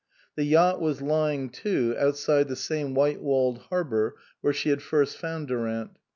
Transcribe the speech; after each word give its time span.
The 0.35 0.45
yacht 0.45 0.81
was 0.81 1.03
lying 1.03 1.51
to, 1.61 1.95
outside 1.99 2.47
the 2.47 2.55
same 2.55 2.95
white 2.95 3.21
walled 3.21 3.59
harbour 3.69 4.15
where 4.41 4.51
she 4.51 4.69
had 4.69 4.81
first 4.81 5.15
found 5.15 5.47
Durant. 5.47 5.91